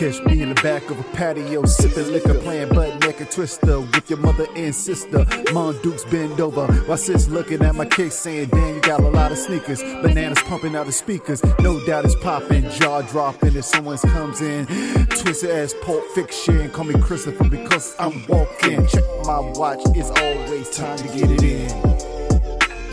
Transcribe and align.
Catch 0.00 0.24
me 0.24 0.40
in 0.40 0.48
the 0.48 0.54
back 0.62 0.88
of 0.88 0.98
a 0.98 1.02
patio, 1.12 1.62
sipping 1.66 2.10
liquor, 2.10 2.32
playing 2.32 2.70
butt 2.70 3.04
naked 3.04 3.30
twister 3.30 3.80
with 3.80 4.08
your 4.08 4.18
mother 4.18 4.46
and 4.56 4.74
sister. 4.74 5.26
Mom 5.52 5.78
Dukes 5.82 6.06
bend 6.06 6.40
over 6.40 6.66
while 6.84 6.96
sis 6.96 7.28
looking 7.28 7.62
at 7.62 7.74
my 7.74 7.84
case, 7.84 8.14
saying, 8.14 8.48
Damn, 8.48 8.76
you 8.76 8.80
got 8.80 9.00
a 9.00 9.08
lot 9.10 9.30
of 9.30 9.36
sneakers. 9.36 9.82
Bananas 9.82 10.40
pumping 10.44 10.74
out 10.74 10.86
the 10.86 10.92
speakers, 10.92 11.42
no 11.58 11.84
doubt 11.84 12.06
it's 12.06 12.14
popping, 12.14 12.70
jaw 12.70 13.02
dropping 13.02 13.54
if 13.54 13.66
someone 13.66 13.98
comes 13.98 14.40
in. 14.40 14.64
Twisted 15.08 15.50
ass 15.50 15.74
Pulp 15.82 16.02
Fiction, 16.14 16.70
call 16.70 16.86
me 16.86 16.98
Christopher 17.02 17.50
because 17.50 17.94
I'm 17.98 18.24
walking. 18.26 18.86
Check 18.86 19.04
my 19.24 19.40
watch, 19.40 19.80
it's 19.94 20.08
always 20.08 20.70
time 20.70 20.96
to 20.96 21.08
get 21.08 21.30
it 21.30 21.42
in. 21.42 21.68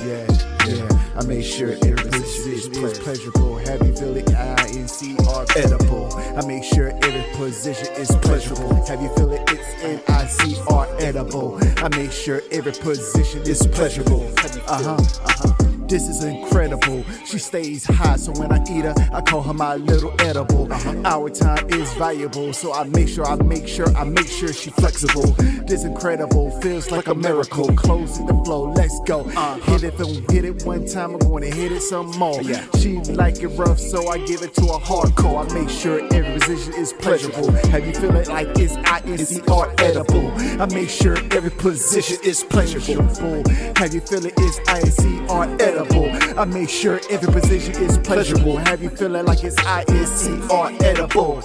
Yeah, 0.06 0.28
yeah. 0.68 1.16
I 1.16 1.26
make 1.26 1.46
sure 1.46 1.70
every 1.72 1.94
position 1.94 2.84
is 2.84 3.00
pleasurable. 3.00 3.48
You 3.62 3.96
feel 3.96 4.18
it? 4.18 4.37
C 4.98 5.16
R 5.30 5.46
edible. 5.56 6.12
I 6.36 6.44
make 6.48 6.64
sure 6.64 6.90
every 7.04 7.24
position 7.36 7.88
is 7.98 8.10
pleasurable. 8.24 8.84
Have 8.88 9.00
you 9.00 9.14
feel 9.16 9.32
it? 9.32 9.48
It's 9.52 9.84
N 9.84 10.02
I 10.08 10.26
C 10.26 10.58
R 10.68 10.88
edible. 10.98 11.60
I 11.84 11.88
make 11.96 12.12
sure 12.12 12.42
every 12.52 12.72
position 12.72 13.44
is 13.44 13.68
pleasurable. 13.68 14.28
Uh 14.66 14.82
huh. 14.82 14.96
Uh 14.96 15.34
huh. 15.38 15.77
This 15.88 16.10
is 16.10 16.22
incredible. 16.26 17.06
She 17.26 17.40
stays 17.40 17.86
high, 17.86 18.18
so 18.18 18.34
when 18.34 18.52
I 18.52 18.62
eat 18.70 18.84
her, 18.84 18.94
I 19.14 19.22
call 19.22 19.42
her 19.42 19.54
my 19.54 19.76
little 19.76 20.14
edible. 20.20 20.72
Uh-huh. 20.72 21.02
Our 21.06 21.30
time 21.30 21.70
is 21.70 21.94
valuable, 21.94 22.52
so 22.52 22.74
I 22.74 22.84
make 22.84 23.08
sure, 23.08 23.26
I 23.26 23.36
make 23.36 23.68
sure, 23.70 23.88
I 23.96 24.04
make 24.04 24.28
sure 24.28 24.52
she 24.52 24.70
flexible. 24.72 25.32
This 25.66 25.86
incredible 25.86 26.52
feels 26.60 26.92
like 26.92 27.08
a 27.08 27.16
miracle. 27.16 27.74
Closing 27.76 28.26
the 28.26 28.34
flow, 28.44 28.72
let's 28.74 29.00
go. 29.06 29.22
Uh-huh. 29.22 29.56
Hit 29.72 29.84
it, 29.84 29.98
don't 29.98 30.30
hit 30.30 30.44
it 30.44 30.66
one 30.66 30.86
time, 30.86 31.14
I'm 31.16 31.20
gonna 31.20 31.46
hit 31.48 31.72
it 31.72 31.82
some 31.82 32.12
more. 32.18 32.44
She 32.80 32.98
like 33.14 33.42
it 33.42 33.48
rough, 33.48 33.80
so 33.80 34.10
I 34.10 34.18
give 34.26 34.42
it 34.42 34.54
to 34.56 34.62
her 34.64 34.80
hardcore. 34.80 35.50
I 35.50 35.54
make 35.54 35.70
sure 35.70 36.02
every 36.14 36.38
position 36.38 36.74
is 36.74 36.92
pleasurable. 36.92 37.52
Have 37.72 37.88
you 37.88 37.94
feel 37.94 38.14
it 38.18 38.28
like 38.28 38.50
it's 38.60 38.76
I 38.76 39.00
N 39.06 39.18
C 39.20 39.42
R 39.50 39.74
edible? 39.78 40.34
I 40.62 40.66
make 40.66 40.90
sure 40.90 41.18
every 41.32 41.52
position 41.52 42.18
is 42.26 42.44
pleasurable. 42.44 43.44
Have 43.78 43.94
you 43.94 44.02
feel 44.02 44.26
it? 44.26 44.34
It's 44.38 44.60
I 44.68 44.80
N 44.80 44.92
C 44.92 45.20
R 45.30 45.44
edible. 45.62 45.77
I 45.80 46.46
make 46.46 46.70
sure 46.70 47.00
every 47.10 47.32
position 47.32 47.76
is 47.84 47.98
pleasurable. 48.00 48.58
Have 48.58 48.82
you 48.82 48.90
feeling 48.90 49.26
like 49.26 49.44
it's 49.44 49.58
I 49.60 49.84
N 49.88 50.06
C 50.06 50.40
R 50.52 50.72
edible? 50.82 51.44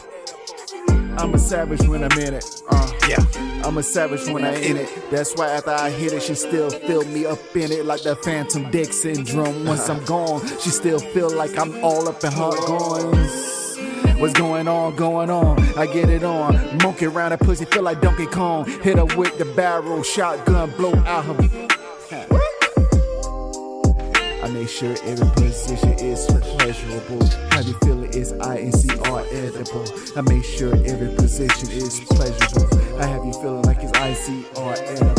I'm 1.19 1.35
a 1.35 1.39
savage 1.39 1.87
when 1.87 2.03
I'm 2.03 2.19
in 2.19 2.35
it. 2.35 2.63
Uh, 2.71 2.91
yeah. 3.09 3.25
I'm 3.65 3.77
a 3.77 3.83
savage 3.83 4.27
when 4.29 4.45
I'm 4.45 4.55
in 4.55 4.79
it. 4.79 4.89
That's 5.11 5.35
why 5.35 5.51
after 5.51 5.71
I 5.71 5.91
hit 5.91 6.13
it, 6.13 6.23
she 6.23 6.35
still 6.35 6.71
feel 6.71 7.05
me 7.05 7.27
up 7.27 7.39
in 7.55 7.71
it 7.71 7.85
like 7.85 8.03
the 8.03 8.17
Phantom 8.17 8.71
Dick 8.71 8.93
syndrome. 8.93 9.67
Once 9.67 9.89
I'm 9.89 10.03
gone, 10.05 10.41
she 10.59 10.71
still 10.71 10.99
feel 10.99 11.31
like 11.31 11.59
I'm 11.59 11.85
all 11.85 12.09
up 12.09 12.25
in 12.25 12.33
her 12.33 12.51
goings. 12.67 14.19
What's 14.19 14.35
going 14.35 14.67
on, 14.69 14.97
going 14.97 15.31
on? 15.31 15.61
I 15.77 15.87
get 15.87 16.09
it 16.09 16.25
on. 16.25 16.79
Monkey 16.79 17.07
around 17.07 17.31
that 17.31 17.41
pussy, 17.41 17.67
feel 17.67 17.83
like 17.83 18.01
Donkey 18.01 18.27
Kong. 18.27 18.67
Hit 18.81 18.97
her 18.97 19.05
with 19.05 19.37
the 19.39 19.45
barrel, 19.45 20.03
shotgun, 20.03 20.71
blow 20.71 20.95
out 21.05 21.25
her. 21.25 21.69
Make 24.63 24.71
sure 24.71 24.95
every 25.03 25.29
position 25.35 25.93
is 25.99 26.25
pleasurable. 26.25 27.27
How 27.51 27.63
you 27.63 27.75
feel 27.83 28.05
it 28.05 28.15
is 28.15 28.33
I 28.35 28.59
N 28.59 28.73
C 28.73 28.97
R 29.07 29.25
edible. 29.33 29.85
I 30.17 30.21
make 30.21 30.45
sure 30.45 30.73
every 30.87 31.13
position 31.17 31.69
is 31.73 31.99
pleasurable. 32.09 33.01
I 33.01 33.07
have 33.07 33.25
you 33.25 33.33
feeling 33.33 33.63
like 33.63 33.79
it's 33.81 33.93
I 33.99 34.15
C 34.15 34.47
R 34.55 34.75
edible. 34.79 35.17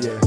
Yeah. 0.00 0.20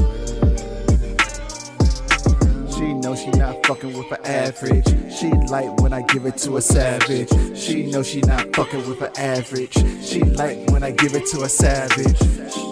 She 2.76 2.92
know 2.92 3.14
she 3.16 3.30
not 3.30 3.66
fucking 3.66 3.96
with 3.96 4.12
an 4.12 4.26
average. 4.26 4.86
She 5.16 5.30
like 5.48 5.80
when 5.80 5.94
I 5.94 6.02
give 6.02 6.26
it 6.26 6.36
to 6.44 6.58
a 6.58 6.60
savage. 6.60 7.30
She 7.56 7.90
know 7.90 8.02
she 8.02 8.20
not 8.20 8.54
fucking 8.54 8.86
with 8.86 9.00
an 9.00 9.16
average. 9.16 9.72
She 10.04 10.22
like 10.22 10.68
when 10.68 10.82
I 10.82 10.90
give 10.90 11.14
it 11.14 11.24
to 11.28 11.40
a 11.40 11.48
savage. 11.48 12.71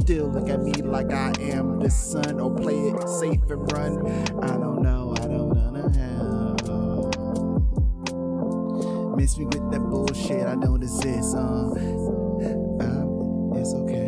still 0.00 0.28
look 0.28 0.48
at 0.48 0.62
me 0.62 0.72
like 0.72 1.12
I 1.12 1.32
am 1.40 1.78
the 1.78 1.90
sun, 1.90 2.40
or 2.40 2.54
play 2.54 2.76
it 2.76 3.08
safe 3.08 3.42
and 3.50 3.72
run? 3.72 4.06
I 4.42 4.56
don't 4.56 4.82
know, 4.82 5.14
I 5.16 5.26
don't 5.26 5.54
know. 5.54 5.60
Miss 9.16 9.36
me 9.36 9.44
with 9.44 9.70
that 9.70 9.80
bullshit, 9.80 10.46
I 10.46 10.54
don't 10.56 10.82
exist. 10.82 11.36
Uh, 11.36 11.68
um, 12.80 13.52
it's 13.54 13.74
okay. 13.74 13.99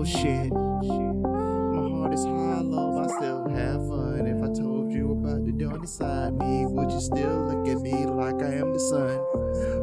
Bullshit. 0.00 0.50
My 0.50 1.90
heart 1.90 2.14
is 2.14 2.24
hollow, 2.24 3.04
I 3.04 3.06
still 3.18 3.48
have 3.50 3.86
fun. 3.86 4.26
If 4.26 4.42
I 4.42 4.46
told 4.54 4.90
you 4.90 5.12
about 5.12 5.44
the 5.44 5.52
dawn 5.52 5.80
inside 5.80 6.38
me, 6.38 6.64
would 6.64 6.90
you 6.90 7.00
still 7.00 7.48
look 7.48 7.68
at 7.68 7.82
me 7.82 8.06
like 8.06 8.40
I 8.42 8.54
am 8.54 8.72
the 8.72 8.80
sun? 8.80 9.18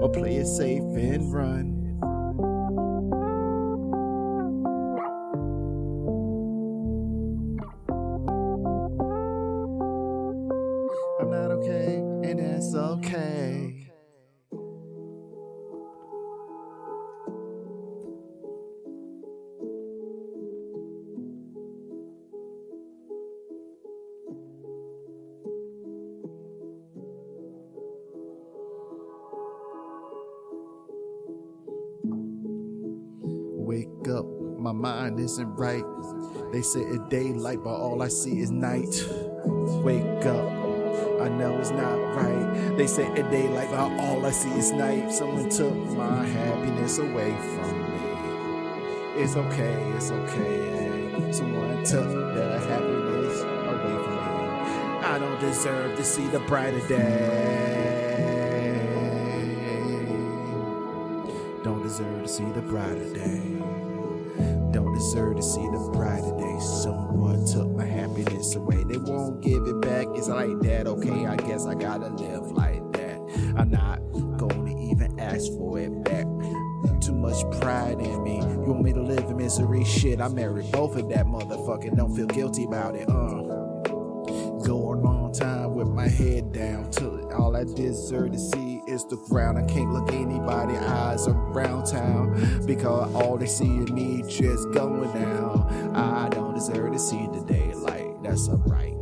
Or 0.02 0.10
play 0.10 0.38
it 0.38 0.48
safe 0.48 0.82
and 0.82 1.32
run? 1.32 1.77
Wake 34.08 34.16
up, 34.16 34.26
my 34.58 34.72
mind 34.72 35.20
isn't 35.20 35.54
right. 35.56 35.84
They 36.54 36.62
say 36.62 36.80
it's 36.80 37.04
daylight, 37.10 37.62
but 37.62 37.76
all 37.76 38.02
I 38.02 38.08
see 38.08 38.40
is 38.40 38.52
night. 38.52 39.04
Wake 39.84 40.26
up, 40.26 40.50
I 41.22 41.28
know 41.28 41.58
it's 41.60 41.72
not 41.72 42.16
right. 42.16 42.78
They 42.78 42.88
say 42.88 43.06
it's 43.08 43.30
daylight, 43.30 43.70
but 43.70 43.80
all 44.00 44.26
I 44.26 44.32
see 44.32 44.52
is 44.52 44.72
night. 44.72 45.12
Someone 45.12 45.50
took 45.50 45.76
my 45.76 46.26
happiness 46.26 47.00
away 47.00 47.36
from 47.36 47.82
me. 47.82 49.22
It's 49.22 49.36
okay, 49.36 49.92
it's 49.98 50.10
okay. 50.10 51.34
Someone 51.34 51.84
took 51.84 52.08
the 52.08 52.60
happiness 52.62 53.42
away 53.42 53.98
from 54.06 54.16
me. 54.16 55.04
I 55.06 55.20
don't 55.20 55.40
deserve 55.42 55.98
to 55.98 56.04
see 56.06 56.28
the 56.28 56.40
brighter 56.40 56.88
day. 56.88 57.58
Don't 61.62 61.84
deserve 61.84 62.22
to 62.24 62.28
see 62.30 62.50
the 62.52 62.62
brighter 62.62 63.14
day. 63.14 63.87
Deserve 64.98 65.36
to 65.36 65.44
see 65.44 65.62
the 65.62 65.78
brighter 65.94 66.36
day. 66.40 66.60
Someone 66.60 67.46
took 67.46 67.70
my 67.70 67.86
happiness 67.86 68.56
away. 68.56 68.84
They 68.84 68.98
won't 68.98 69.44
give 69.44 69.62
it 69.68 69.80
back. 69.80 70.08
It's 70.16 70.28
like 70.28 70.60
that. 70.62 70.88
Okay, 70.88 71.28
I 71.28 71.36
guess 71.36 71.68
I 71.68 71.76
gotta 71.76 72.08
live 72.08 72.52
like 72.52 72.82
that. 72.94 73.20
I'm 73.56 73.70
not 73.70 74.00
gonna 74.40 74.76
even 74.90 75.20
ask 75.20 75.52
for 75.52 75.78
it 75.78 76.04
back. 76.04 76.26
Too 77.00 77.14
much 77.14 77.44
pride 77.62 78.00
in 78.00 78.24
me. 78.24 78.38
You 78.38 78.74
want 78.74 78.82
me 78.82 78.94
to 78.94 79.04
live 79.04 79.26
in 79.30 79.38
misery? 79.38 79.84
Shit, 79.86 80.20
I 80.20 80.30
married 80.30 80.72
both 80.72 80.96
of 80.96 81.10
that 81.10 81.28
motherfucker. 81.28 81.96
Don't 81.96 82.16
feel 82.16 82.26
guilty 82.26 82.64
about 82.64 82.96
it. 82.96 83.08
Uh. 83.08 83.44
Go 84.66 84.94
a 84.94 84.98
long 84.98 85.32
time 85.32 85.76
with 85.76 85.90
my 85.90 86.08
head 86.08 86.52
down 86.52 86.90
till 86.90 87.32
all 87.34 87.56
I 87.56 87.66
deserve 87.66 88.32
to 88.32 88.40
see 88.40 88.67
is 88.88 89.06
the 89.06 89.18
ground. 89.18 89.58
I 89.58 89.66
can't 89.66 89.92
look 89.92 90.12
anybody 90.12 90.78
eyes 90.78 91.28
around 91.28 91.86
town 91.86 92.66
because 92.66 93.14
all 93.14 93.38
they 93.38 93.46
see 93.46 93.78
is 93.78 93.92
me 93.92 94.24
just 94.28 94.72
going 94.72 95.12
down. 95.14 95.96
I 95.96 96.30
don't 96.30 96.54
deserve 96.54 96.94
to 96.94 97.00
see 97.00 97.28
the 97.34 97.44
daylight. 97.46 98.24
That's 98.24 98.48
alright. 98.48 98.96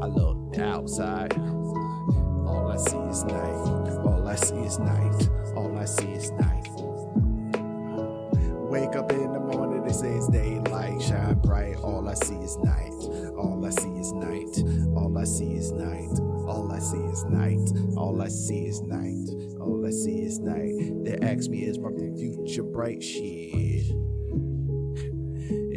I 0.00 0.06
look 0.06 0.58
outside. 0.58 1.36
All 1.38 2.70
I 2.72 2.76
see 2.76 2.96
is 2.98 3.24
night. 3.24 3.98
All 4.04 4.26
I 4.26 4.36
see 4.36 4.56
is 4.56 4.78
night. 4.78 5.28
All 5.56 5.76
I 5.76 5.84
see 5.84 6.12
is 6.12 6.30
night. 6.32 6.68
Wake 8.70 8.94
up 8.96 9.10
in 9.12 9.32
the 9.32 9.40
morning, 9.40 9.82
they 9.82 9.92
say 9.94 10.12
it's 10.14 10.28
daylight, 10.28 11.00
shine 11.00 11.34
bright. 11.40 11.76
All 11.76 12.06
I 12.06 12.14
see 12.14 12.36
is 12.36 12.56
night. 12.58 12.92
All 13.38 13.64
I 13.64 13.70
see 13.70 13.90
is 13.90 14.12
night. 14.12 14.64
All 14.96 15.16
I 15.16 15.24
see 15.24 15.52
is 15.54 15.70
night. 15.70 16.18
All 16.48 16.72
I 16.72 16.78
see 16.80 16.98
is 16.98 17.24
night. 17.24 17.70
All 17.96 18.20
I 18.20 18.28
see 18.28 18.66
is 18.66 18.82
night. 18.82 19.28
All 19.60 19.86
I 19.86 19.90
see 19.90 20.22
is 20.22 20.40
night. 20.40 21.04
They 21.04 21.16
ask 21.22 21.48
me, 21.48 21.64
is 21.64 21.78
my 21.78 21.90
future 21.90 22.64
bright? 22.64 23.02
Shit. 23.02 24.07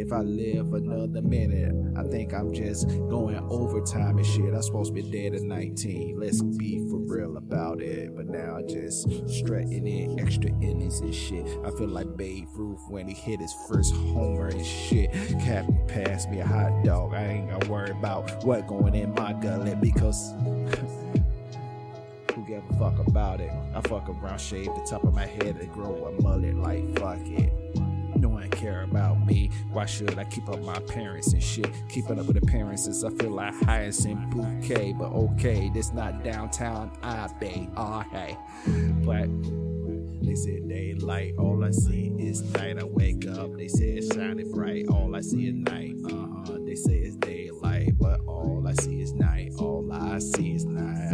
If 0.01 0.11
I 0.11 0.21
live 0.21 0.73
another 0.73 1.21
minute, 1.21 1.75
I 1.95 2.01
think 2.09 2.33
I'm 2.33 2.51
just 2.51 2.87
going 2.87 3.37
overtime 3.51 4.17
and 4.17 4.25
shit. 4.25 4.51
I'm 4.51 4.63
supposed 4.63 4.95
to 4.95 4.99
be 4.99 5.03
dead 5.03 5.35
at 5.35 5.43
19. 5.43 6.19
Let's 6.19 6.41
be 6.41 6.79
for 6.89 6.97
real 6.97 7.37
about 7.37 7.83
it. 7.83 8.15
But 8.15 8.25
now 8.25 8.57
I 8.57 8.63
just 8.63 9.07
strutting 9.29 9.85
in 9.85 10.19
extra 10.19 10.49
innings 10.59 11.01
and 11.01 11.13
shit. 11.13 11.45
I 11.63 11.69
feel 11.77 11.87
like 11.87 12.17
Babe 12.17 12.47
Ruth 12.55 12.81
when 12.89 13.07
he 13.07 13.13
hit 13.13 13.41
his 13.41 13.53
first 13.69 13.93
homer 13.93 14.47
and 14.47 14.65
shit. 14.65 15.11
Captain 15.39 15.85
passed 15.87 16.31
me 16.31 16.39
a 16.39 16.47
hot 16.47 16.83
dog. 16.83 17.13
I 17.13 17.23
ain't 17.23 17.51
gonna 17.51 17.71
worry 17.71 17.91
about 17.91 18.43
what 18.43 18.65
going 18.65 18.95
in 18.95 19.13
my 19.13 19.33
gullet 19.33 19.79
because 19.81 20.33
who 22.33 22.43
give 22.47 22.63
a 22.71 22.73
fuck 22.79 22.97
about 23.07 23.39
it? 23.39 23.51
I 23.75 23.81
fuck 23.81 24.09
around, 24.09 24.41
shave 24.41 24.65
the 24.65 24.83
top 24.89 25.03
of 25.03 25.13
my 25.13 25.27
head 25.27 25.57
and 25.57 25.71
grow 25.71 26.05
a 26.05 26.21
mullet 26.23 26.55
like 26.55 26.97
fuck 26.97 27.19
it. 27.27 27.70
No 28.21 28.29
one 28.29 28.51
care 28.51 28.83
about 28.83 29.25
me. 29.25 29.49
Why 29.71 29.87
should 29.87 30.19
I 30.19 30.25
keep 30.25 30.47
up 30.47 30.61
my 30.61 30.77
parents 30.81 31.33
and 31.33 31.41
shit? 31.41 31.67
Keeping 31.89 32.19
up 32.19 32.27
with 32.27 32.37
appearances, 32.37 33.03
I 33.03 33.09
feel 33.09 33.31
like 33.31 33.55
hyacinth 33.63 34.29
bouquet. 34.29 34.93
But 34.93 35.11
okay, 35.11 35.71
this 35.73 35.91
not 35.91 36.23
downtown 36.23 36.95
I 37.01 37.27
bay. 37.39 37.67
Oh 37.75 38.01
hey, 38.11 38.37
but 39.03 39.27
they 40.23 40.35
said 40.35 40.69
daylight. 40.69 41.33
All 41.39 41.65
I 41.65 41.71
see 41.71 42.13
is 42.19 42.43
night. 42.53 42.77
I 42.77 42.83
wake 42.83 43.27
up. 43.27 43.57
They 43.57 43.67
say 43.67 43.93
it's 43.93 44.13
shining 44.13 44.51
bright. 44.51 44.87
All 44.87 45.15
I 45.15 45.21
see 45.21 45.47
is 45.47 45.55
night. 45.55 45.95
Uh 46.05 46.27
huh. 46.45 46.59
They 46.63 46.75
say 46.75 46.99
it's 46.99 47.15
daylight, 47.15 47.97
but 47.97 48.19
all 48.27 48.63
I 48.67 48.73
see 48.73 49.01
is 49.01 49.13
night. 49.13 49.53
All 49.57 49.91
I 49.91 50.19
see 50.19 50.53
is 50.53 50.65
night. 50.65 51.10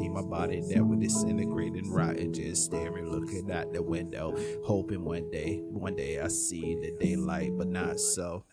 See 0.00 0.08
my 0.08 0.22
body 0.22 0.62
there 0.66 0.82
with 0.82 1.00
disintegrating, 1.00 1.90
rotting, 1.92 2.32
just 2.32 2.64
staring, 2.64 3.10
looking 3.10 3.52
out 3.52 3.72
the 3.74 3.82
window, 3.82 4.34
hoping 4.64 5.04
one 5.04 5.30
day, 5.30 5.60
one 5.62 5.94
day 5.94 6.18
I 6.18 6.28
see 6.28 6.74
the 6.76 6.96
daylight, 6.98 7.52
but 7.58 7.68
not 7.68 8.00
so. 8.00 8.46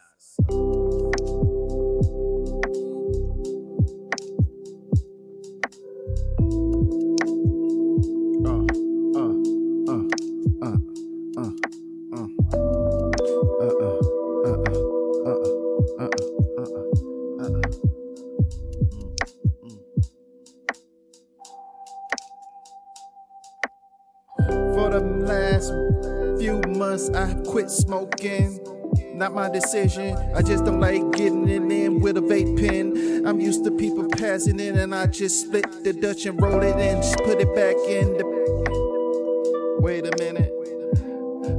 My 29.37 29.47
decision. 29.47 30.17
I 30.35 30.41
just 30.41 30.65
don't 30.65 30.79
like 30.79 31.11
getting 31.11 31.47
it 31.47 31.61
in 31.71 31.99
with 31.99 32.17
a 32.17 32.21
vape 32.21 32.59
pen. 32.59 33.23
I'm 33.23 33.39
used 33.39 33.63
to 33.65 33.71
people 33.71 34.09
passing 34.09 34.59
in, 34.59 34.79
and 34.79 34.95
I 34.95 35.05
just 35.05 35.41
split 35.41 35.83
the 35.83 35.93
Dutch 35.93 36.25
and 36.25 36.41
roll 36.41 36.63
it 36.63 36.75
and 36.75 37.03
just 37.03 37.19
put 37.19 37.39
it 37.39 37.53
back 37.53 37.75
in 37.87 38.17
the. 38.17 39.77
Wait 39.79 40.07
a 40.07 40.17
minute. 40.17 40.51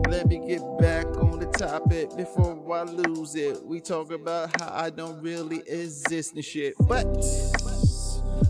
Let 0.09 0.27
me 0.27 0.45
get 0.45 0.61
back 0.81 1.07
on 1.19 1.39
the 1.39 1.47
topic 1.47 2.17
before 2.17 2.59
I 2.75 2.83
lose 2.83 3.37
it. 3.37 3.65
We 3.65 3.81
talk 3.81 4.11
about 4.11 4.61
how 4.61 4.73
I 4.75 4.91
don't 4.91 5.23
really 5.23 5.63
exist 5.69 6.35
and 6.35 6.45
shit. 6.45 6.75
But 6.81 7.07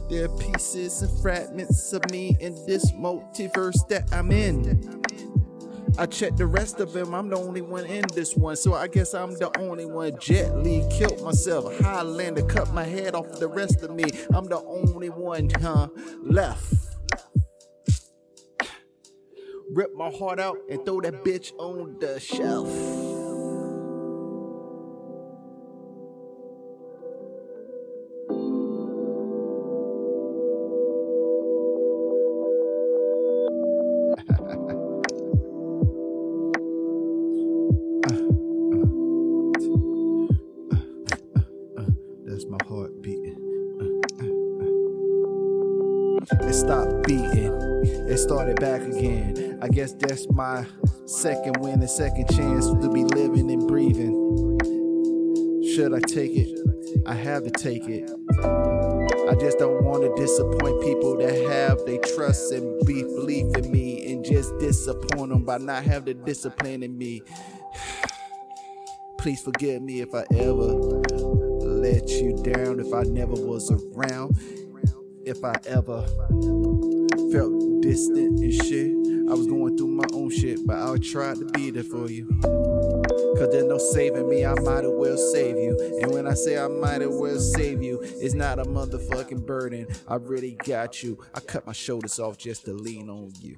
there 0.08 0.24
are 0.24 0.38
pieces 0.38 1.02
and 1.02 1.20
fragments 1.20 1.92
of 1.92 2.10
me 2.10 2.34
in 2.40 2.54
this 2.64 2.92
multiverse 2.92 3.86
that 3.88 4.10
I'm 4.10 4.32
in. 4.32 5.02
I 5.98 6.06
checked 6.06 6.36
the 6.36 6.46
rest 6.46 6.78
of 6.78 6.92
them, 6.92 7.12
I'm 7.12 7.28
the 7.28 7.36
only 7.36 7.60
one 7.60 7.84
in 7.84 8.04
this 8.14 8.36
one, 8.36 8.54
so 8.54 8.72
I 8.74 8.86
guess 8.86 9.14
I'm 9.14 9.32
the 9.32 9.50
only 9.58 9.84
one. 9.84 10.16
Jet 10.20 10.56
Li 10.58 10.86
killed 10.90 11.20
myself, 11.24 11.76
Highlander 11.80 12.42
cut 12.42 12.72
my 12.72 12.84
head 12.84 13.16
off 13.16 13.40
the 13.40 13.48
rest 13.48 13.82
of 13.82 13.90
me. 13.90 14.04
I'm 14.32 14.44
the 14.44 14.62
only 14.62 15.10
one, 15.10 15.50
huh, 15.60 15.88
left. 16.22 16.72
Rip 19.72 19.92
my 19.96 20.10
heart 20.10 20.38
out 20.38 20.58
and 20.70 20.84
throw 20.86 21.00
that 21.00 21.24
bitch 21.24 21.52
on 21.58 21.98
the 21.98 22.20
shelf. 22.20 23.27
Started 48.28 48.60
back 48.60 48.82
again. 48.82 49.58
I 49.62 49.68
guess 49.68 49.94
that's 49.94 50.30
my 50.30 50.66
second 51.06 51.56
win, 51.60 51.82
a 51.82 51.88
second 51.88 52.28
chance 52.28 52.66
to 52.66 52.90
be 52.92 53.02
living 53.02 53.50
and 53.50 53.66
breathing. 53.66 54.12
Should 55.74 55.94
I 55.94 56.00
take 56.00 56.32
it? 56.36 56.58
I 57.06 57.14
have 57.14 57.44
to 57.44 57.50
take 57.50 57.88
it. 57.88 58.10
I 58.44 59.34
just 59.40 59.58
don't 59.58 59.82
want 59.82 60.02
to 60.02 60.14
disappoint 60.20 60.82
people 60.82 61.16
that 61.16 61.32
have 61.50 61.86
they 61.86 61.96
trust 62.14 62.52
and 62.52 62.86
be 62.86 63.02
belief 63.02 63.56
in 63.56 63.72
me 63.72 64.12
and 64.12 64.22
just 64.22 64.52
disappoint 64.58 65.30
them 65.30 65.46
by 65.46 65.56
not 65.56 65.84
having 65.84 66.18
the 66.18 66.24
discipline 66.26 66.82
in 66.82 66.98
me. 66.98 67.22
Please 69.18 69.40
forgive 69.40 69.80
me 69.80 70.02
if 70.02 70.14
I 70.14 70.24
ever 70.34 70.74
let 71.64 72.06
you 72.10 72.36
down, 72.42 72.78
if 72.78 72.92
I 72.92 73.04
never 73.04 73.32
was 73.32 73.72
around, 73.72 74.36
if 75.24 75.42
I 75.42 75.54
ever 75.66 76.06
felt 77.32 77.77
distant 77.88 78.38
and 78.40 78.52
shit. 78.52 78.92
I 79.30 79.34
was 79.34 79.46
going 79.46 79.78
through 79.78 79.88
my 79.88 80.04
own 80.12 80.28
shit, 80.28 80.66
but 80.66 80.76
I 80.76 80.98
tried 80.98 81.38
to 81.38 81.46
be 81.46 81.70
there 81.70 81.82
for 81.82 82.10
you. 82.10 82.28
Cause 82.42 83.48
there's 83.50 83.64
no 83.64 83.78
saving 83.78 84.28
me, 84.28 84.44
I 84.44 84.52
might 84.60 84.84
as 84.84 84.90
well 84.92 85.16
save 85.16 85.56
you. 85.56 85.98
And 86.02 86.12
when 86.12 86.26
I 86.26 86.34
say 86.34 86.58
I 86.58 86.68
might 86.68 87.00
as 87.00 87.08
well 87.08 87.38
save 87.38 87.82
you, 87.82 88.00
it's 88.02 88.34
not 88.34 88.58
a 88.58 88.64
motherfucking 88.64 89.46
burden. 89.46 89.86
I 90.06 90.16
really 90.16 90.58
got 90.64 91.02
you. 91.02 91.24
I 91.34 91.40
cut 91.40 91.66
my 91.66 91.72
shoulders 91.72 92.18
off 92.18 92.36
just 92.36 92.66
to 92.66 92.74
lean 92.74 93.08
on 93.08 93.32
you. 93.40 93.56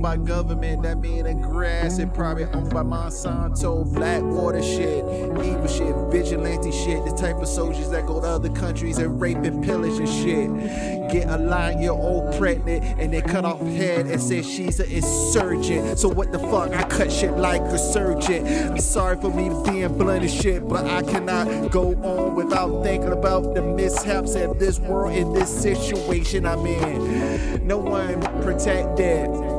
Owned 0.00 0.02
by 0.02 0.26
government, 0.26 0.82
that 0.82 0.98
mean 0.98 1.24
the 1.24 1.34
grass. 1.34 1.98
It 1.98 2.14
probably 2.14 2.44
owned 2.44 2.70
by 2.70 2.82
Monsanto, 2.82 3.84
Blackwater 3.92 4.62
shit, 4.62 5.04
evil 5.44 5.66
shit, 5.66 5.94
vigilante 6.10 6.72
shit. 6.72 7.04
The 7.04 7.12
type 7.12 7.36
of 7.36 7.48
soldiers 7.48 7.90
that 7.90 8.06
go 8.06 8.20
to 8.20 8.26
other 8.26 8.50
countries 8.50 8.98
and 8.98 9.20
rape 9.20 9.38
and 9.38 9.62
pillage 9.62 9.98
and 9.98 10.08
shit. 10.08 11.10
Get 11.10 11.28
a 11.28 11.38
nine 11.38 11.82
year 11.82 11.90
old 11.90 12.36
pregnant 12.36 12.84
and 12.84 13.12
they 13.12 13.20
cut 13.20 13.44
off 13.44 13.60
head 13.60 14.06
and 14.06 14.20
say 14.20 14.42
she's 14.42 14.80
an 14.80 14.90
insurgent. 14.90 15.98
So 15.98 16.08
what 16.08 16.32
the 16.32 16.38
fuck? 16.38 16.72
I 16.72 16.84
cut 16.84 17.12
shit 17.12 17.36
like 17.36 17.62
a 17.62 17.78
surgeon. 17.78 18.46
I'm 18.46 18.78
sorry 18.78 19.20
for 19.20 19.30
me 19.30 19.50
being 19.70 19.98
blunt 19.98 20.22
and 20.22 20.30
shit, 20.30 20.66
but 20.68 20.86
I 20.86 21.02
cannot 21.02 21.70
go 21.70 21.94
on 22.02 22.36
without 22.36 22.82
thinking 22.82 23.12
about 23.12 23.54
the 23.54 23.62
mishaps 23.62 24.34
of 24.36 24.58
this 24.58 24.78
world 24.78 25.14
in 25.14 25.32
this 25.32 25.50
situation 25.50 26.46
I'm 26.46 26.64
in. 26.64 27.66
No 27.66 27.78
one 27.78 28.20
protected. 28.42 29.49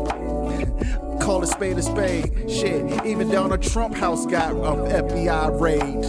Call 1.32 1.44
a 1.44 1.48
spade 1.48 1.78
a 1.78 1.82
spade. 1.82 2.52
Shit, 2.52 3.06
even 3.06 3.30
Donald 3.30 3.64
Trump 3.64 3.96
house 3.96 4.26
got 4.26 4.52
a 4.52 5.02
FBI 5.02 5.62
raid. 5.62 6.04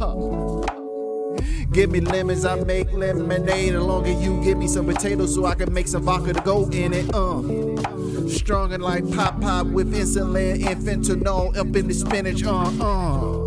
Huh. 0.00 1.66
Give 1.70 1.92
me 1.92 2.00
lemons, 2.00 2.44
I 2.44 2.56
make 2.56 2.90
lemonade. 2.90 3.74
The 3.74 3.80
longer 3.80 4.10
you 4.10 4.42
give 4.42 4.58
me 4.58 4.66
some 4.66 4.86
potatoes 4.86 5.32
so 5.32 5.46
I 5.46 5.54
can 5.54 5.72
make 5.72 5.86
some 5.86 6.02
vodka 6.02 6.32
to 6.32 6.40
go 6.40 6.68
in 6.70 6.92
it. 6.92 7.14
Uh. 7.14 8.28
Stronger 8.28 8.78
like 8.78 9.08
pop 9.12 9.40
pop 9.40 9.68
with 9.68 9.94
insulin 9.94 10.66
and 10.66 10.82
fentanyl 10.82 11.56
up 11.56 11.76
in 11.76 11.86
the 11.86 11.94
spinach. 11.94 12.42
Uh 12.42 12.64
uh. 12.82 13.44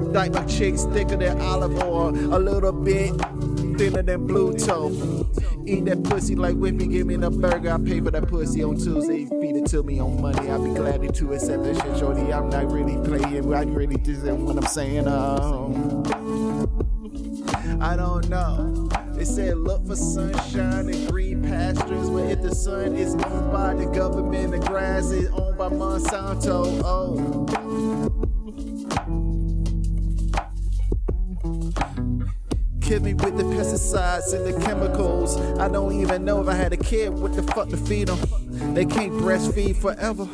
Like 0.00 0.32
my 0.32 0.46
chicks 0.46 0.84
thicker 0.84 1.16
than 1.16 1.38
Olive 1.42 1.76
Oyl, 1.82 2.34
a 2.34 2.38
little 2.38 2.72
bit 2.72 3.10
thinner 3.76 4.02
than 4.02 4.26
blue 4.26 4.54
Bluto. 4.54 5.55
Eat 5.66 5.84
that 5.86 6.04
pussy 6.04 6.36
like 6.36 6.54
Wimpy, 6.54 6.88
give 6.88 7.08
me 7.08 7.16
the 7.16 7.28
burger. 7.28 7.72
I 7.72 7.78
pay 7.78 8.00
for 8.00 8.12
that 8.12 8.28
pussy 8.28 8.62
on 8.62 8.76
Tuesday. 8.76 9.24
Feed 9.24 9.56
it 9.56 9.66
to 9.70 9.82
me 9.82 9.98
on 9.98 10.22
Monday. 10.22 10.48
I'll 10.48 10.62
be 10.62 10.72
glad 10.72 11.12
to 11.12 11.32
accept 11.32 11.64
that 11.64 11.74
shit, 11.82 11.98
shorty. 11.98 12.32
I'm 12.32 12.48
not 12.50 12.70
really 12.70 12.96
playing. 13.04 13.52
I 13.52 13.62
really 13.64 13.96
just 13.96 14.22
what 14.22 14.56
I'm 14.56 14.66
saying. 14.66 15.08
Um, 15.08 16.04
I 17.82 17.96
don't 17.96 18.28
know. 18.28 18.88
They 19.14 19.24
said 19.24 19.58
look 19.58 19.84
for 19.86 19.96
sunshine 19.96 20.88
and 20.88 21.08
green 21.10 21.42
pastures, 21.42 22.10
but 22.10 22.30
if 22.30 22.42
the 22.42 22.54
sun 22.54 22.94
is 22.94 23.14
owned 23.14 23.52
by 23.52 23.74
the 23.74 23.86
government, 23.86 24.52
the 24.52 24.58
grass 24.58 25.10
is 25.10 25.28
owned 25.32 25.58
by 25.58 25.68
Monsanto. 25.68 26.80
Oh. 26.84 27.65
Kill 32.86 33.02
me 33.02 33.14
with 33.14 33.36
the 33.36 33.42
pesticides 33.42 34.32
and 34.32 34.46
the 34.46 34.64
chemicals. 34.64 35.36
I 35.58 35.66
don't 35.66 36.00
even 36.00 36.24
know 36.24 36.40
if 36.40 36.46
I 36.46 36.54
had 36.54 36.72
a 36.72 36.76
kid. 36.76 37.12
What 37.12 37.34
the 37.34 37.42
fuck 37.42 37.68
to 37.70 37.76
feed 37.76 38.06
them? 38.06 38.74
They 38.74 38.84
can't 38.84 39.12
breastfeed 39.14 39.74
forever. 39.74 40.26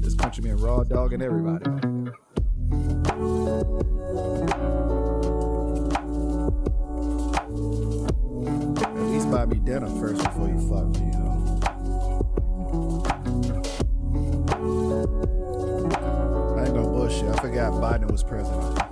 This 0.00 0.14
country 0.16 0.42
man 0.42 0.56
raw 0.56 0.82
dog 0.82 1.12
and 1.12 1.22
everybody. 1.22 1.64
Dinner 9.80 10.00
first 10.00 10.24
before 10.24 10.48
you 10.48 10.58
fuck 10.70 10.96
you 10.96 11.12
know. 11.12 11.60
I 16.56 16.64
ain't 16.64 16.74
gonna 16.74 16.88
bullshit. 16.88 17.28
I 17.28 17.36
forgot 17.36 17.72
Biden 17.74 18.10
was 18.10 18.22
president. 18.22 18.85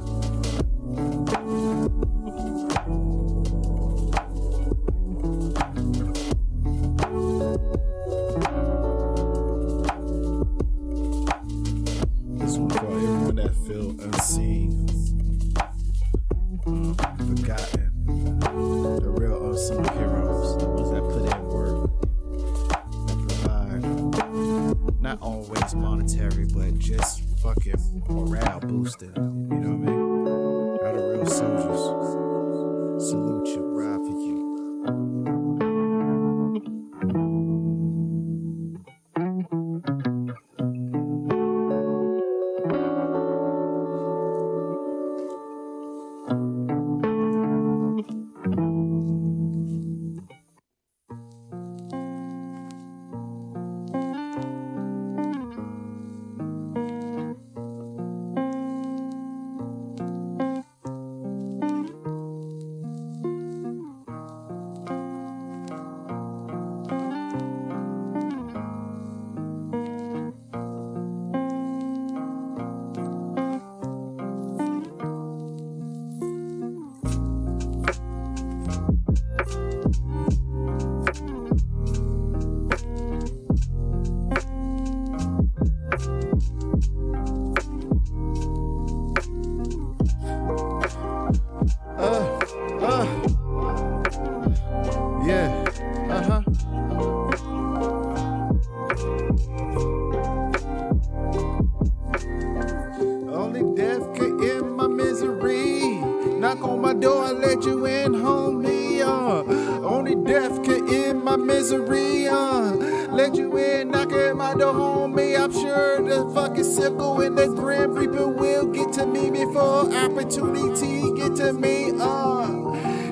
Opportunity 120.65 121.17
get 121.17 121.37
to 121.37 121.53
me. 121.53 121.93
Uh. 121.99 122.47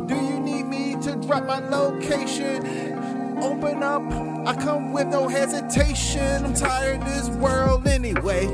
Do 0.07 0.15
you 0.15 0.41
need 0.41 0.65
me 0.65 0.97
to 1.03 1.17
drop 1.17 1.45
my 1.45 1.59
location? 1.59 2.99
Open 3.43 3.83
up, 3.83 4.03
I 4.47 4.55
come 4.55 4.93
with 4.93 5.09
no 5.09 5.29
hesitation. 5.29 6.45
I'm 6.45 6.55
tired 6.55 7.01
of 7.01 7.07
this 7.07 7.29
world 7.37 7.87
anyway. 7.87 8.47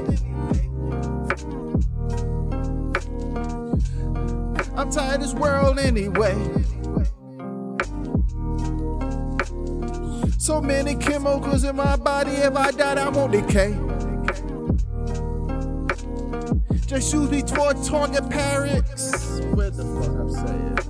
I'm 4.76 4.90
tired 4.90 5.16
of 5.16 5.20
this 5.20 5.34
world 5.34 5.78
anyway. 5.78 6.34
So 10.38 10.62
many 10.62 10.94
chemicals 10.94 11.64
in 11.64 11.76
my 11.76 11.96
body, 11.96 12.30
if 12.30 12.56
I 12.56 12.70
died, 12.70 12.96
I 12.96 13.08
won't 13.10 13.32
decay. 13.32 13.76
Just 16.86 17.12
use 17.12 17.30
me 17.30 17.42
for 17.42 17.74
target 17.84 18.30
parrots. 18.30 18.87
What 18.98 19.76
the 19.76 19.84
fuck 19.84 20.10
I'm 20.18 20.28
saying? 20.28 20.87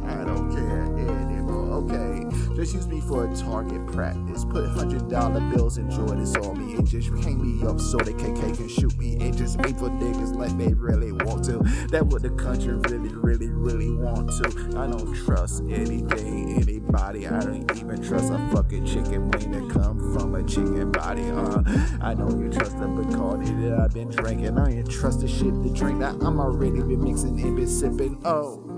Just 2.58 2.74
use 2.74 2.88
me 2.88 3.00
for 3.00 3.24
a 3.24 3.36
target 3.36 3.86
practice. 3.86 4.44
Put 4.44 4.68
hundred 4.70 5.08
dollar 5.08 5.38
bills 5.54 5.78
and 5.78 5.88
Jordans 5.92 6.36
on 6.44 6.58
me 6.58 6.74
and 6.74 6.84
just 6.84 7.06
hang 7.22 7.40
me 7.40 7.64
up 7.64 7.78
so 7.78 7.98
the 7.98 8.12
KK 8.12 8.56
can 8.56 8.68
shoot 8.68 8.98
me 8.98 9.16
and 9.20 9.36
just 9.36 9.60
aim 9.64 9.76
for 9.76 9.88
niggas 9.88 10.34
like 10.34 10.58
they 10.58 10.74
really 10.74 11.12
want 11.12 11.44
to. 11.44 11.58
That 11.92 12.04
what 12.06 12.22
the 12.22 12.30
country 12.30 12.74
really, 12.74 13.14
really, 13.14 13.46
really 13.46 13.92
want 13.92 14.30
to. 14.42 14.76
I 14.76 14.88
don't 14.88 15.14
trust 15.24 15.62
anything, 15.70 16.60
anybody. 16.60 17.28
I 17.28 17.38
don't 17.38 17.78
even 17.78 18.02
trust 18.02 18.32
a 18.32 18.50
fucking 18.52 18.86
chicken 18.86 19.30
wing 19.30 19.52
that 19.52 19.72
come 19.72 20.12
from 20.12 20.34
a 20.34 20.42
chicken 20.42 20.90
body, 20.90 21.28
huh? 21.28 21.62
I 22.00 22.14
know 22.14 22.28
you 22.28 22.50
trust 22.50 22.76
the 22.80 22.86
Bacardi 22.86 23.70
that 23.70 23.78
I've 23.78 23.94
been 23.94 24.10
drinking. 24.10 24.58
I 24.58 24.78
ain't 24.78 24.90
trust 24.90 25.20
the 25.20 25.28
shit 25.28 25.54
to 25.62 25.70
drink 25.72 26.00
that 26.00 26.16
I'm 26.24 26.40
already 26.40 26.80
been 26.80 27.04
mixing 27.04 27.40
and 27.40 27.54
been 27.54 27.68
sipping. 27.68 28.20
Oh. 28.24 28.77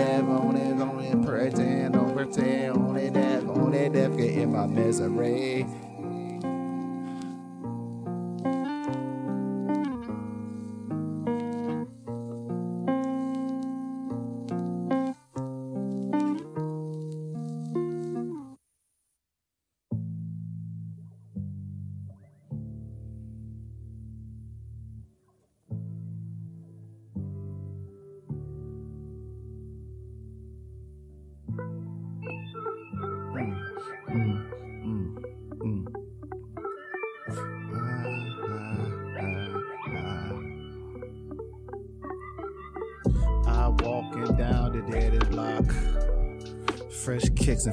is 4.91 4.99
a 4.99 5.09
ray 5.09 5.65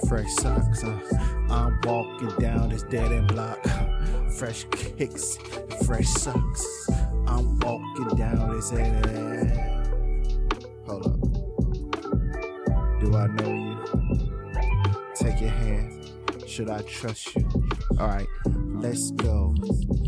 fresh 0.08 0.32
socks. 0.34 0.82
Uh, 0.82 0.98
I'm 1.50 1.80
walking 1.82 2.30
down 2.40 2.70
this 2.70 2.82
dead 2.82 3.12
end 3.12 3.28
block. 3.28 3.64
Fresh 4.38 4.66
kicks, 4.72 5.38
fresh 5.86 6.08
socks. 6.08 6.90
I'm 7.26 7.58
walking 7.60 8.16
down 8.16 8.54
this 8.56 8.70
dead 8.70 9.06
end. 9.06 9.52
Hold 10.86 11.06
up. 11.06 11.20
Do 13.00 13.16
I 13.16 13.26
know 13.28 13.52
you? 13.54 13.76
Take 15.14 15.40
your 15.40 15.50
hand. 15.50 16.10
Should 16.46 16.70
I 16.70 16.82
trust 16.82 17.36
you? 17.36 17.48
Alright, 18.00 18.26
let's 18.80 19.10
go. 19.12 19.54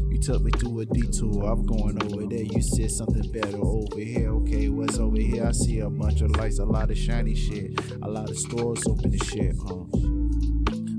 You 0.08 0.18
took 0.20 0.42
me 0.42 0.50
through 0.52 0.80
a 0.80 0.86
detour. 0.86 1.50
I'm 1.50 1.66
going 1.66 2.02
over 2.02 2.26
there. 2.26 2.42
You 2.42 2.62
said 2.62 2.90
something 2.90 3.30
better 3.32 3.58
over 3.58 3.98
here. 3.98 4.30
Okay, 4.36 4.68
what's 4.68 4.98
over 4.98 5.18
here? 5.18 5.46
I 5.46 5.52
see 5.52 5.80
a 5.80 5.90
bunch 5.90 6.20
of 6.20 6.36
lights, 6.36 6.58
a 6.58 6.64
lot 6.64 6.90
of 6.90 6.98
shiny 6.98 7.34
shit. 7.34 7.78
A 8.02 8.08
lot 8.08 8.30
of 8.30 8.38
stores 8.38 8.86
open 8.86 9.12
and 9.12 9.24
shit, 9.24 9.54
huh? 9.66 9.84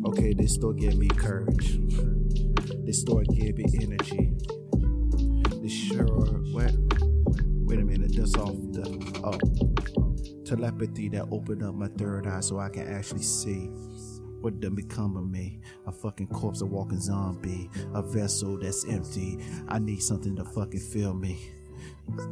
Okay, 0.10 0.34
this 0.34 0.56
store 0.56 0.74
gave 0.74 0.98
me 0.98 1.08
courage. 1.08 1.80
This 2.86 3.02
store 3.02 3.24
gave 3.24 3.58
me 3.58 3.66
energy. 3.82 4.34
This 5.62 5.72
sure 5.72 6.06
what? 6.52 6.74
Wait 7.66 7.80
a 7.80 7.86
minute, 7.86 8.12
that's 8.16 8.36
off 8.36 8.56
the 8.74 9.22
oh 9.24 10.42
telepathy 10.46 11.08
that 11.08 11.26
opened 11.32 11.64
up 11.64 11.74
my 11.74 11.88
third 11.98 12.28
eye 12.28 12.42
so 12.42 12.60
I 12.60 12.68
can 12.68 12.86
actually 12.88 13.22
see 13.22 13.70
what 14.42 14.60
done 14.60 14.76
become 14.76 15.16
of 15.18 15.30
me? 15.30 15.60
A 15.88 15.92
fucking 15.92 16.28
corpse, 16.28 16.62
a 16.62 16.66
walking 16.66 17.00
zombie, 17.00 17.70
a 17.94 18.02
vessel 18.02 18.58
that's 18.60 18.86
empty. 18.86 19.40
I 19.68 19.80
need 19.80 20.02
something 20.02 20.36
to 20.36 20.46
fucking 20.46 20.80
fill 20.80 21.14
me 21.14 21.52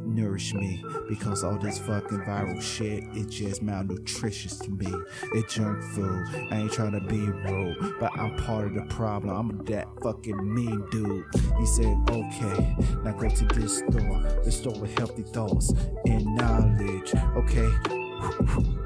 nourish 0.04 0.52
me 0.54 0.84
because 1.08 1.42
all 1.42 1.58
this 1.58 1.78
fucking 1.78 2.20
viral 2.20 2.60
shit 2.60 3.04
is 3.16 3.26
just 3.26 3.62
malnutritious 3.62 4.62
to 4.62 4.70
me. 4.70 4.92
It's 5.34 5.54
junk 5.54 5.82
food. 5.94 6.26
I 6.50 6.58
ain't 6.58 6.72
trying 6.72 6.92
to 6.92 7.00
be 7.00 7.18
rude, 7.18 7.96
but 7.98 8.10
I'm 8.18 8.36
part 8.36 8.66
of 8.66 8.74
the 8.74 8.82
problem. 8.94 9.34
I'm 9.34 9.64
that 9.66 9.88
fucking 10.02 10.54
mean 10.54 10.84
dude. 10.90 11.24
He 11.58 11.66
said, 11.66 11.96
okay, 12.10 12.76
now 13.04 13.12
go 13.12 13.28
to 13.28 13.44
this 13.46 13.78
store, 13.78 14.22
the 14.44 14.52
store 14.52 14.78
with 14.78 14.96
healthy 14.98 15.22
thoughts 15.22 15.72
and 16.06 16.24
knowledge. 16.34 17.14
Okay. 17.36 18.80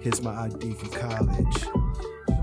Here's 0.00 0.22
my 0.22 0.44
ID 0.44 0.74
from 0.74 0.90
college. 0.90 1.64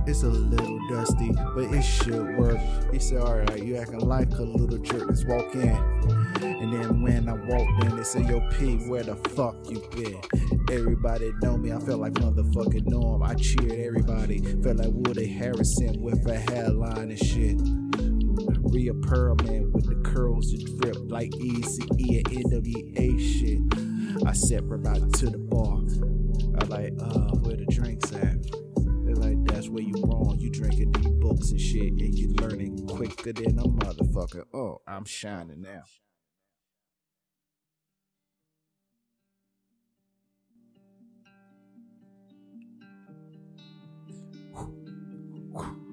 It's 0.07 0.23
a 0.23 0.27
little 0.27 0.79
dusty, 0.89 1.31
but 1.31 1.63
it 1.73 1.81
should 1.81 2.37
work. 2.37 2.59
He 2.91 2.99
said, 2.99 3.21
Alright, 3.21 3.63
you 3.63 3.77
acting 3.77 4.01
like 4.01 4.29
a 4.33 4.43
little 4.43 4.77
jerk. 4.77 5.07
Let's 5.07 5.25
walk 5.25 5.55
in. 5.55 5.69
And 6.41 6.73
then 6.73 7.01
when 7.01 7.29
I 7.29 7.33
walked 7.33 7.83
in, 7.85 7.95
they 7.95 8.03
say, 8.03 8.21
Yo, 8.23 8.41
P, 8.51 8.75
where 8.89 9.03
the 9.03 9.15
fuck 9.29 9.55
you 9.69 9.79
been? 9.91 10.21
Everybody 10.69 11.31
know 11.41 11.57
me, 11.57 11.71
I 11.71 11.79
felt 11.79 12.01
like 12.01 12.13
motherfucking 12.13 12.87
Norm. 12.87 13.23
I 13.23 13.35
cheered 13.35 13.71
everybody, 13.71 14.39
felt 14.61 14.77
like 14.77 14.91
Woody 14.91 15.27
Harrelson 15.27 16.01
with 16.01 16.27
a 16.27 16.37
hairline 16.51 17.11
and 17.11 17.19
shit. 17.19 17.57
Rhea 18.61 18.93
Perlman 18.93 19.71
with 19.71 19.87
the 19.87 20.09
curls 20.09 20.51
that 20.51 20.77
drip 20.77 20.97
like 21.09 21.33
Easy 21.37 21.83
E 21.97 22.17
and 22.17 22.27
NWA 22.27 23.19
shit. 23.19 24.27
I 24.27 24.33
step 24.33 24.63
right 24.67 25.13
to 25.13 25.29
the 25.29 25.37
bar. 25.37 26.14
I 26.57 26.65
like, 26.65 26.93
uh, 26.99 27.35
where 27.41 27.57
the 27.57 27.65
drinks 27.65 28.11
at? 28.13 28.41
They're 29.05 29.15
like, 29.15 29.37
that's 29.45 29.69
where 29.69 29.83
you 29.83 29.93
wrong. 30.03 30.37
You 30.39 30.49
drinking 30.49 30.93
these 30.93 31.07
books 31.07 31.51
and 31.51 31.59
shit, 31.59 31.91
and 31.91 32.17
you 32.17 32.33
learning 32.35 32.87
quicker 32.87 33.33
than 33.33 33.59
a 33.59 33.63
motherfucker. 33.63 34.45
Oh, 34.53 34.81
I'm 34.87 35.05
shining 35.05 35.61
now. 35.61 35.83
Hopped 45.53 45.84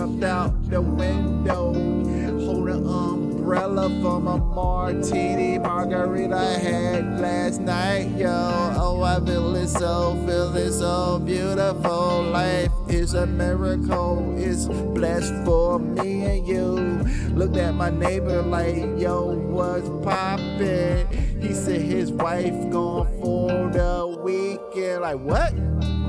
Jumped 0.00 0.24
out 0.24 0.70
the 0.70 0.80
window, 0.80 1.74
holding 2.46 2.86
umbrella 2.86 3.90
from 4.00 4.28
a 4.28 4.38
martini 4.38 5.58
margarita 5.58 6.36
I 6.36 6.52
had 6.54 7.20
last 7.20 7.60
night, 7.60 8.08
yo. 8.16 8.30
Oh, 8.30 9.02
I 9.02 9.22
feel 9.22 9.54
it 9.56 9.68
so, 9.68 10.14
feel 10.26 10.56
it 10.56 10.72
so 10.72 11.18
beautiful. 11.18 12.22
Life 12.22 12.72
is 12.88 13.12
a 13.12 13.26
miracle, 13.26 14.34
it's 14.38 14.68
blessed 14.68 15.34
for 15.44 15.78
me 15.78 16.24
and 16.24 16.48
you. 16.48 16.76
Looked 17.34 17.58
at 17.58 17.74
my 17.74 17.90
neighbor 17.90 18.40
like, 18.40 18.76
yo, 18.98 19.34
what's 19.34 19.86
poppin'? 20.02 21.06
He 21.42 21.52
said 21.52 21.82
his 21.82 22.10
wife 22.10 22.54
gone 22.70 23.06
for 23.20 23.68
the 23.70 24.18
weekend. 24.24 25.02
Like, 25.02 25.18
what? 25.18 25.99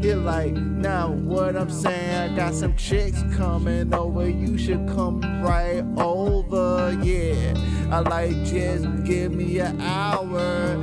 He 0.00 0.14
like, 0.14 0.52
now 0.52 1.10
what 1.10 1.56
I'm 1.56 1.70
saying, 1.70 2.32
I 2.32 2.36
got 2.36 2.54
some 2.54 2.76
chicks 2.76 3.22
coming 3.36 3.92
over, 3.94 4.28
you 4.28 4.56
should 4.58 4.86
come 4.88 5.20
right 5.42 5.84
over, 5.96 6.96
yeah. 7.02 7.54
I 7.90 8.00
like, 8.00 8.44
just 8.44 9.04
give 9.04 9.32
me 9.32 9.58
an 9.58 9.80
hour, 9.80 10.76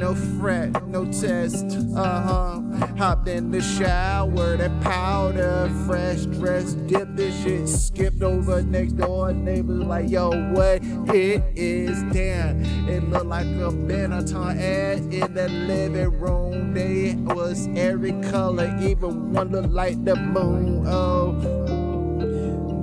no 0.00 0.14
fret, 0.14 0.86
no 0.86 1.04
test, 1.04 1.76
uh 1.94 2.22
huh. 2.22 2.86
Hopped 2.96 3.28
in 3.28 3.50
the 3.50 3.60
shower, 3.60 4.56
that 4.56 4.80
powder, 4.80 5.70
fresh 5.86 6.22
dress, 6.24 6.72
dip 6.72 7.06
this 7.16 7.42
shit, 7.42 7.68
skipped 7.68 8.22
over 8.22 8.62
next 8.62 8.94
door, 8.94 9.30
neighbors 9.34 9.80
like, 9.80 10.08
yo, 10.08 10.30
what 10.52 10.82
it 11.14 11.44
is, 11.54 12.02
damn. 12.14 12.64
It 12.88 13.10
looked 13.10 13.26
like 13.26 13.44
a 13.44 13.70
Benetton 13.70 14.58
ad 14.58 15.00
in 15.12 15.34
the 15.34 15.48
living 15.50 16.18
room. 16.18 16.72
They 16.72 17.16
was 17.34 17.68
every 17.76 18.12
color, 18.30 18.74
even 18.80 19.34
one 19.34 19.50
looked 19.50 19.68
like 19.68 20.02
the 20.02 20.16
moon. 20.16 20.86
Oh, 20.86 21.32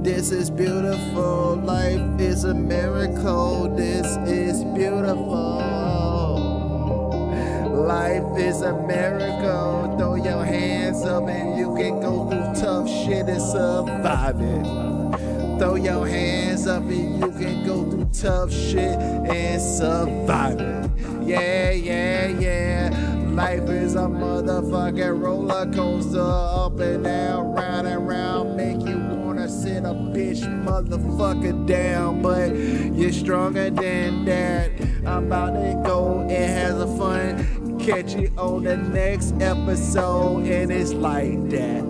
this 0.04 0.30
is 0.30 0.52
beautiful. 0.52 1.56
Life 1.56 2.22
is 2.22 2.44
a 2.44 2.54
miracle. 2.54 3.74
This 3.76 4.06
is 4.28 4.64
beautiful. 4.76 6.17
Life 7.78 8.40
is 8.40 8.64
a 8.64 8.74
miracle. 8.88 9.96
Throw 10.00 10.16
your 10.16 10.44
hands 10.44 11.04
up 11.04 11.30
and 11.30 11.58
you 11.58 11.76
can 11.76 12.02
go 12.02 12.28
through 12.28 12.60
tough 12.60 12.90
shit 12.90 13.28
and 13.28 13.40
survive 13.40 14.42
it. 14.42 15.60
Throw 15.60 15.76
your 15.76 16.08
hands 16.08 16.66
up 16.66 16.82
and 16.84 17.20
you 17.20 17.32
can 17.32 17.66
go 17.68 17.90
through 17.90 18.10
tough 18.12 18.52
shit 18.52 18.98
and 19.00 19.62
survive 19.62 20.60
it. 20.60 20.92
Yeah, 21.22 21.70
yeah, 21.70 22.28
yeah. 22.28 23.24
Life 23.30 23.70
is 23.70 23.94
a 23.94 24.08
motherfucking 24.08 25.22
roller 25.22 25.72
coaster, 25.72 26.20
up 26.20 26.80
and 26.80 27.04
down, 27.04 27.54
round 27.54 27.88
and 27.88 28.08
round, 28.08 28.58
make 28.58 28.82
you 28.82 28.98
wanna 29.38 29.48
sit 29.48 29.84
a 29.84 29.94
bitch 29.94 30.42
motherfucker 30.66 31.68
down, 31.68 32.24
but 32.24 32.56
you're 32.96 33.12
stronger 33.12 33.70
than 33.70 34.26
that. 34.26 34.72
I'm 35.06 35.28
about 35.28 35.54
to 35.54 35.82
go 35.86 36.22
and 36.22 36.32
have 36.32 36.80
a 36.80 36.98
fun. 36.98 37.57
Catch 37.88 38.16
you 38.16 38.34
on 38.38 38.66
the 38.66 38.76
next 38.76 39.34
episode, 39.40 40.46
and 40.46 40.70
it's 40.70 40.92
like 40.92 41.50
that. 41.52 41.86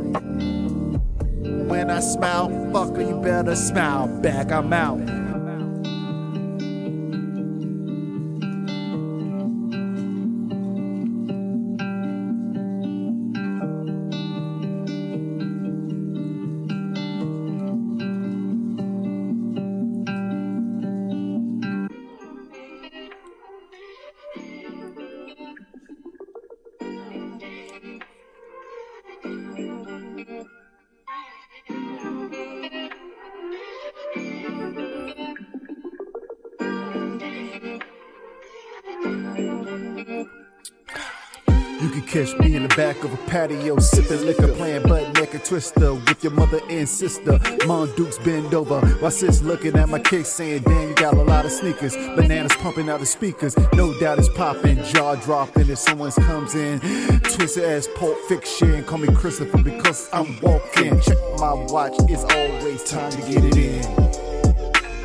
When 1.67 1.89
I 1.89 1.99
smile, 2.01 2.49
fucker, 2.71 3.09
you 3.09 3.19
better 3.19 3.55
smile 3.55 4.07
back. 4.21 4.51
I'm 4.51 4.71
out. 4.73 5.26
Catch 42.07 42.37
me 42.39 42.55
in 42.55 42.63
the 42.63 42.69
back 42.69 43.03
of 43.03 43.13
a 43.13 43.17
patio, 43.27 43.77
sipping 43.79 44.25
liquor, 44.25 44.47
playing 44.53 44.83
butt 44.83 45.13
naked 45.15 45.43
twister 45.43 45.93
with 45.93 46.23
your 46.23 46.31
mother 46.31 46.61
and 46.69 46.87
sister. 46.87 47.39
Mom 47.65 47.93
Dukes 47.95 48.17
bend 48.19 48.53
over 48.53 48.79
while 48.99 49.11
sis 49.11 49.41
looking 49.41 49.75
at 49.75 49.89
my 49.89 49.99
kicks, 49.99 50.29
saying, 50.29 50.63
Damn, 50.63 50.89
you 50.89 50.95
got 50.95 51.13
a 51.13 51.21
lot 51.21 51.45
of 51.45 51.51
sneakers. 51.51 51.95
Bananas 51.95 52.55
pumping 52.57 52.89
out 52.89 53.01
the 53.01 53.05
speakers, 53.05 53.55
no 53.73 53.97
doubt 53.99 54.19
it's 54.19 54.29
popping, 54.29 54.81
jaw 54.85 55.15
dropping 55.15 55.69
if 55.69 55.77
someone 55.77 56.11
comes 56.11 56.55
in. 56.55 56.79
Twisted 57.21 57.63
as 57.63 57.87
Pulp 57.89 58.17
Fiction, 58.29 58.83
call 58.85 58.99
me 58.99 59.13
Christopher 59.13 59.61
because 59.61 60.09
I'm 60.13 60.39
walking. 60.39 60.99
Check 61.01 61.17
my 61.37 61.53
watch, 61.53 61.93
it's 62.09 62.23
always 62.23 62.83
time 62.85 63.11
to 63.11 63.17
get 63.29 63.43
it 63.43 63.57
in. 63.57 64.26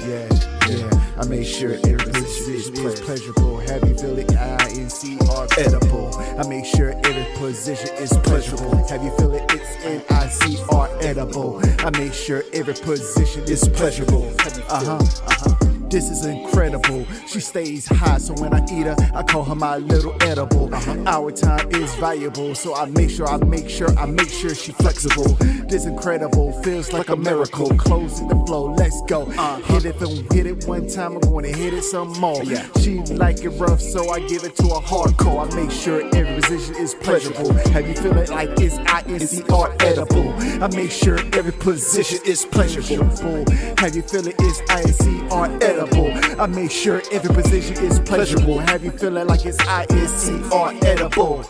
Yeah, 0.05 0.29
yeah. 0.69 1.17
I 1.19 1.27
make 1.27 1.47
sure 1.47 1.75
every 1.75 2.13
position 2.13 2.75
is 2.87 3.01
pleasurable. 3.01 3.53
You 3.63 3.97
feel 3.99 4.19
it? 4.19 4.37
I-N-C-R 4.37 5.47
edible. 5.59 6.15
I 6.17 6.47
make 6.49 6.65
sure 6.65 6.93
every 7.05 7.27
position 7.37 7.95
is 7.97 8.13
pleasurable. 8.25 8.87
Have 8.89 9.03
you 9.03 9.11
feel 9.17 9.35
it? 9.35 9.45
It's 9.53 9.85
N-I-C-R 9.85 10.89
edible. 11.01 11.61
I 11.85 11.91
make 11.99 12.13
sure 12.15 12.43
every 12.53 12.75
position 12.75 13.45
is 13.45 13.69
pleasurable. 13.69 14.33
Uh 14.69 14.85
huh. 14.85 14.99
Uh 15.27 15.35
huh. 15.39 15.72
This 15.93 16.09
is 16.09 16.25
incredible. 16.25 17.05
She 17.27 17.39
stays 17.41 17.87
high, 17.87 18.17
so 18.17 18.33
when 18.41 18.55
I 18.55 18.65
eat 18.73 18.87
her, 18.87 18.97
I 19.15 19.23
call 19.23 19.45
her 19.45 19.55
my 19.55 19.77
little 19.77 20.17
edible. 20.23 20.75
Uh-huh. 20.75 20.97
Our 21.07 21.31
time 21.31 21.69
is 21.73 21.95
valuable, 21.97 22.55
so 22.55 22.75
I 22.75 22.87
make 22.87 23.11
sure, 23.11 23.29
I 23.29 23.37
make 23.37 23.69
sure, 23.69 23.91
I 23.99 24.07
make 24.07 24.31
sure 24.31 24.55
she 24.55 24.73
flexible. 24.73 25.37
This 25.69 25.85
incredible 25.85 26.51
feels 26.63 26.95
like 26.95 27.11
a 27.11 27.17
miracle. 27.17 27.69
Closing 27.77 28.29
the 28.29 28.37
flow, 28.47 28.73
let's 28.73 29.03
go. 29.03 29.25
Uh-huh. 29.25 29.57
Hit 29.75 29.85
it, 29.85 30.01
and 30.01 30.33
hit 30.33 30.47
it 30.47 30.67
one 30.67 30.89
time. 30.89 31.17
I'm 31.17 31.43
to 31.43 31.53
hit 31.53 31.75
it 31.75 31.83
some 31.83 32.09
more. 32.19 32.43
Yeah. 32.43 32.67
She 32.81 33.01
like 33.01 33.45
it 33.45 33.51
rough, 33.51 33.83
so 33.83 34.09
I 34.09 34.21
give 34.21 34.45
it 34.45 34.57
to 34.57 34.63
her 34.63 34.81
hardcore. 34.81 35.53
I 35.53 35.55
make 35.55 35.71
sure 35.71 36.01
every 36.17 36.41
position 36.41 36.75
is 36.77 36.95
pleasurable. 36.95 37.53
Have 37.71 37.87
you 37.87 37.95
feeling 37.97 38.31
like 38.31 38.49
it's 38.59 38.79
I 38.79 39.03
N 39.09 39.21
C 39.21 39.43
R 39.53 39.77
edible? 39.81 40.33
I 40.63 40.69
make 40.69 40.91
sure 40.91 41.19
every 41.35 41.53
position 41.53 42.21
is 42.25 42.47
pleasurable. 42.47 43.45
Have 43.77 43.95
you 43.95 44.01
feeling 44.01 44.29
it? 44.29 44.37
It's 44.39 44.63
I 44.71 44.81
N 44.81 44.93
C 44.95 45.21
R 45.31 45.47
edible. 45.61 45.82
Edible. 45.83 46.41
I 46.41 46.47
make 46.47 46.71
sure 46.71 47.03
every 47.13 47.35
position 47.35 47.77
is 47.85 47.99
pleasurable. 48.01 48.59
Have 48.59 48.85
you 48.85 48.91
feeling 48.91 49.27
like 49.27 49.45
it's 49.45 49.59
INC 49.59 50.85
edible? 50.85 51.45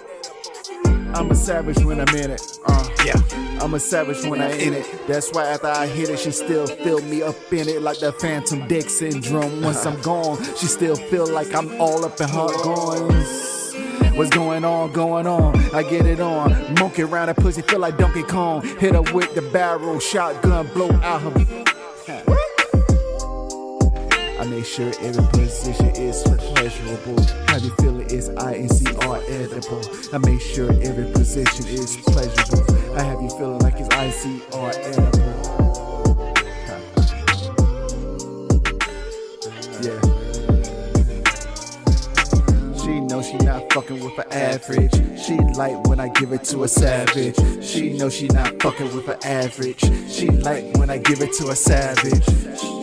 I'm 1.15 1.31
a 1.31 1.35
savage 1.35 1.85
when 1.85 2.01
I'm 2.01 2.15
in 2.15 2.31
it. 2.31 2.59
Uh, 2.67 2.89
yeah. 3.05 3.21
I'm 3.61 3.75
a 3.75 3.81
savage 3.81 4.25
when 4.25 4.41
I'm 4.41 4.59
in 4.59 4.73
it. 4.75 5.07
That's 5.07 5.31
why 5.33 5.47
after 5.47 5.67
I 5.69 5.87
hit 5.87 6.09
it, 6.09 6.19
she 6.19 6.31
still 6.31 6.67
feel 6.67 7.01
me 7.03 7.23
up 7.23 7.37
in 7.53 7.69
it 7.69 7.83
like 7.83 7.99
the 7.99 8.13
Phantom 8.13 8.67
Dick 8.67 8.89
syndrome. 8.89 9.61
Once 9.61 9.85
I'm 9.85 10.01
gone, 10.01 10.43
she 10.57 10.67
still 10.67 10.97
feel 10.97 11.27
like 11.27 11.55
I'm 11.55 11.81
all 11.81 12.05
up 12.05 12.21
in 12.21 12.29
her 12.29 12.63
goings. 12.63 13.75
What's 14.17 14.31
going 14.31 14.65
on, 14.65 14.93
going 14.93 15.27
on? 15.27 15.57
I 15.75 15.83
get 15.83 16.07
it 16.07 16.21
on. 16.21 16.75
Monkey 16.75 17.03
around 17.03 17.29
that 17.29 17.37
pussy, 17.37 17.63
feel 17.63 17.79
like 17.81 17.99
Donkey 17.99 18.23
Kong. 18.23 18.63
Hit 18.79 18.95
her 18.95 19.03
with 19.15 19.35
the 19.35 19.43
barrel, 19.43 19.99
shotgun, 20.01 20.67
blow 20.69 20.91
out 21.03 21.23
her. 21.23 21.72
I 24.43 24.45
make 24.45 24.67
sure 24.67 24.93
every 25.03 25.23
position 25.29 25.87
is 25.95 26.25
pleasurable. 26.25 27.23
How 27.47 27.59
you 27.59 27.71
feel 27.77 28.01
it 28.01 28.11
is 28.11 28.29
INCR 28.31 29.23
edible. 29.31 29.81
I 30.13 30.19
make 30.19 30.41
sure 30.41 30.69
every 30.83 31.13
position 31.13 31.65
is 31.69 31.97
pleasurable. 31.99 32.99
I 32.99 33.05
have 33.05 33.23
you 33.23 33.29
feeling 33.31 33.61
like 33.61 33.75
it's 33.79 33.89
ICR 33.89 34.75
edible. 34.83 35.63
Yeah. 39.81 40.01
She 42.83 42.99
know 42.99 43.23
she 43.23 43.37
not 43.45 43.73
fucking 43.73 44.03
with 44.03 44.19
an 44.19 44.33
average. 44.33 45.21
She 45.25 45.37
like 45.55 45.85
when 45.85 46.01
I 46.01 46.09
give 46.09 46.33
it 46.33 46.43
to 46.47 46.65
a 46.65 46.69
savage. 46.69 47.37
She 47.65 47.97
know 47.97 48.11
she 48.11 48.27
not 48.27 48.61
fucking 48.61 48.93
with 48.93 49.07
an 49.07 49.23
average. 49.23 49.85
She 50.11 50.27
like 50.27 50.77
when 50.79 50.91
I 50.91 50.99
give 50.99 51.23
it 51.23 51.33
to 51.35 51.51
a 51.51 51.55
savage. 51.55 52.82